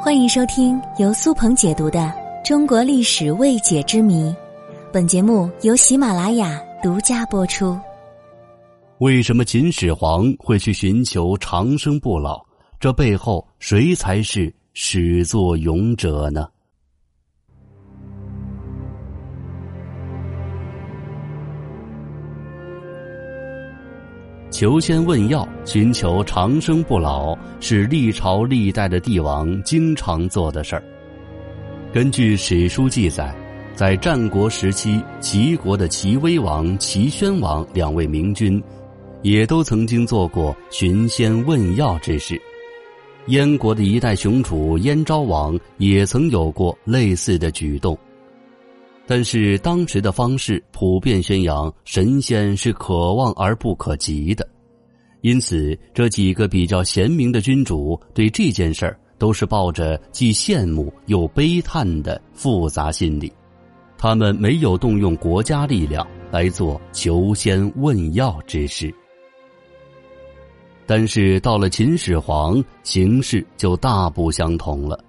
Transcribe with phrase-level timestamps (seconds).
[0.00, 1.98] 欢迎收听由苏鹏解读的
[2.46, 4.30] 《中国历史未解之谜》，
[4.92, 7.76] 本节目由喜马拉雅独家播出。
[8.98, 12.40] 为什么秦始皇会去寻求长生不老？
[12.78, 16.46] 这背后谁才是始作俑者呢？
[24.50, 30.82] 求仙问药，寻求长生不老，是历朝历代的帝王经常做的事儿。
[31.92, 33.34] 根据史书记载，
[33.74, 38.62] 在战国时期，齐国的齐威王、齐宣王两位明君，
[39.22, 42.40] 也都曾经做过寻仙问药之事。
[43.26, 47.96] 燕国的一代雄主燕昭王也曾有过类似的举动。
[49.10, 54.46] 但是当时的方式普遍宣扬神仙是可望而不可及的，
[55.22, 63.32] 因此这几个比较贤明的君主对这件事儿都是抱着既羡慕又悲叹的复杂心理，
[63.96, 68.94] 他们没有动用国家力量来做求仙问药之事。
[70.84, 74.98] 但是到了秦始皇，形势就大不相同了，《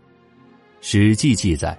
[0.79, 1.77] 史记》记载。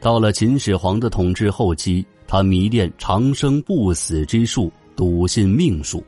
[0.00, 6.04] 到了秦始皇的统治后期，他迷恋长生不死之术，笃信命数。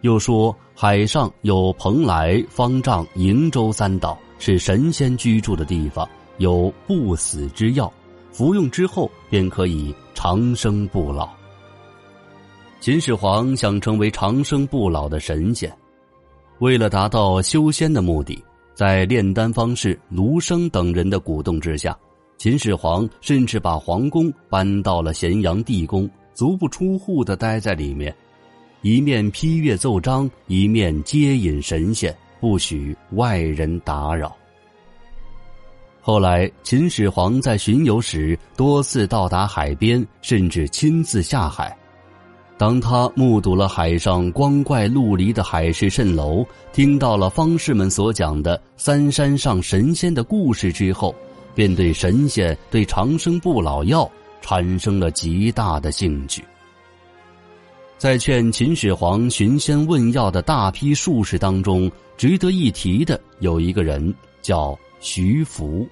[0.00, 7.92] 又说海上有蓬莱、方丈、瀛洲三岛，是神仙居住的地方，有不死之药，
[8.30, 11.28] 服用之后便可以长生不老。
[12.80, 15.70] 秦始皇想成为长生不老的神仙，
[16.60, 21.94] 为了达到修仙的目的，在炼丹方士卢生等人的鼓动之下。
[22.38, 28.14] 秦始皇甚至把皇宫搬到了咸阳地宫，足不出户的待在里面，
[28.82, 34.36] 一面批阅奏章，一面接引神仙，不许外人打扰。
[36.00, 41.76] 后来，秦始皇在巡游时多次到达海边，甚至亲自下海。
[42.56, 51.12] 当他目睹了海上光怪陆离的海市蜃楼，听到了方士们所讲的三山上神仙的故事之后，
[51.58, 54.08] 便对神仙对长生不老药
[54.40, 56.44] 产生了极大的兴趣。
[57.96, 65.84] 在劝秦始皇寻仙问药的大批术士当中，值得一提的有一个人叫徐福。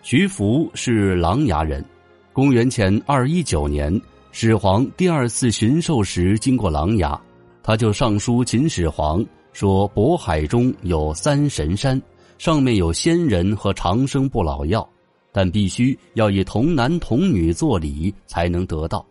[0.00, 1.84] 徐福是琅琊人，
[2.32, 4.00] 公元前二一九年，
[4.32, 7.14] 始皇第二次巡狩时经过琅琊，
[7.62, 9.22] 他就上书秦始皇
[9.52, 12.00] 说：渤海中有三神山。
[12.40, 14.88] 上面有仙人和长生不老药，
[15.30, 19.04] 但必须要以童男童女做礼才能得到。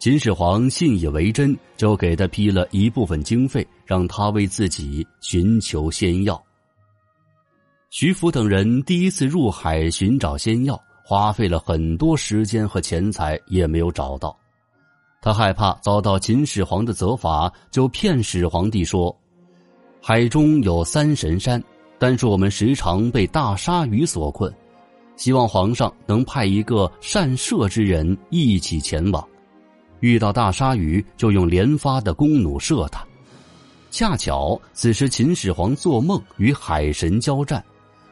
[0.00, 6.42] 秦始皇信以为真，就给他批了一部分经费，让他为自己寻求仙药。
[7.90, 14.36] 徐福等人第一次入海寻找仙药，花费了很多时间和钱财，也没有找到。
[15.20, 19.16] 他害怕遭到秦始皇的责罚，就骗始皇帝说
[20.02, 21.62] ：“海中有三神山。”
[22.02, 24.52] 但是我们时常被大鲨鱼所困，
[25.14, 29.24] 希望皇上能派一个善射之人一起前往。
[30.00, 33.06] 遇到大鲨鱼，就用连发的弓弩射它。
[33.92, 37.64] 恰巧此时秦始皇做梦与海神交战，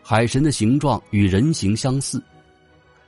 [0.04, 2.22] 海神的形状与人形相似。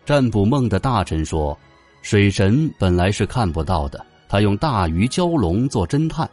[0.04, 1.56] 占卜梦的大臣说，
[2.02, 6.28] 水神本来是看不到的，他用大鱼蛟龙做侦探。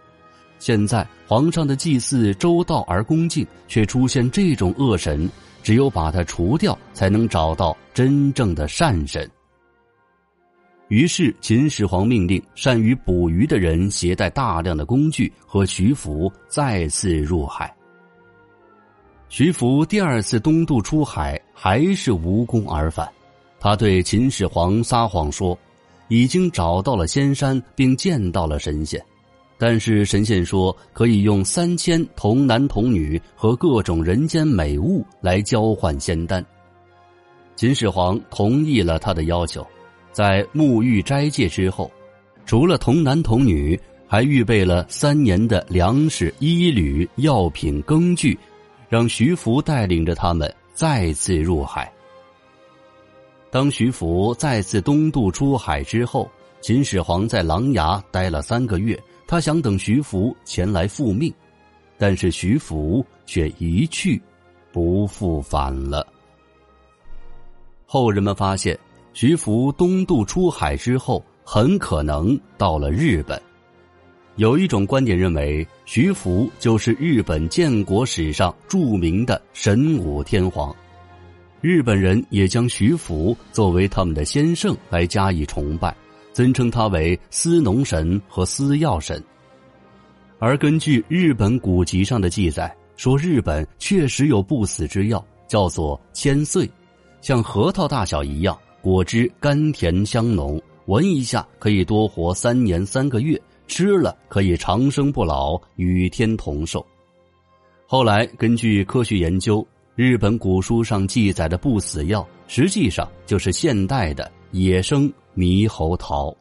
[0.59, 5.29] 现在皇上的祭祀周到而恭敬，却出现这种恶神，
[5.63, 9.29] 只有把他除掉，才能找到真正的善神。
[10.89, 17.73] 于是秦始皇命令善于捕鱼的人携带大量的工具和徐福再次入海。
[19.29, 23.07] 徐福第二次东渡出海，还是无功而返。
[23.59, 25.55] 他对秦始皇撒谎说，
[26.07, 28.99] 已经找到了仙山，并见到了神仙。
[29.61, 36.43] 但是神仙说可以用三千童男童女和各种人间美物来交换仙丹。
[37.57, 39.67] 秦始皇同意了他的要求，
[40.13, 41.91] 在沐浴斋戒之后，
[42.45, 48.39] 除了童男童女，还预备了三年的粮食、衣履、药品、羹具，
[48.87, 51.91] 让徐福带领着他们再次入海。
[53.51, 56.31] 当徐福再次东渡出海之后，
[56.61, 58.97] 秦始皇在琅琊待了三个月。
[59.29, 61.31] 他想等徐福前来复命，
[61.99, 64.19] 但是徐福却一去
[64.71, 66.07] 不复返了。
[67.85, 68.75] 后人们发现，
[69.13, 73.39] 徐福东渡出海之后，很可能到了日本。
[74.37, 80.75] 有一种观点认为，徐福就是日本建国史上著名的神武天皇。
[81.61, 85.95] 日本人也将徐福作为他们的先圣来加以崇拜，
[86.39, 89.21] 尊称他为司农神和司药神。
[90.37, 96.71] 而根据日本古籍上的记载，说日本确实有不死之药，叫做千岁，
[97.19, 103.37] 像核桃大小一样，果汁甘甜香浓，闻一下可以多活三年三个月。
[103.67, 106.85] 吃了可以长生不老，与天同寿。
[107.85, 116.35] 后来根据科学研究，日本古书上记载的不死药，实际上就是现代的野生猕猴桃。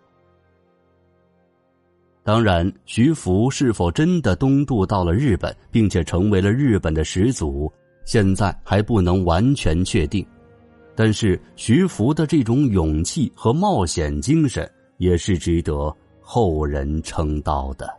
[2.22, 7.72] 当然，徐福是否真的东渡到了日本，并且成为了日本的始祖，
[8.04, 10.26] 现在还不能完全确定。
[10.94, 15.94] 但是，徐福的这种勇气和冒险精神，也是值得。
[16.20, 17.97] 后人称道的。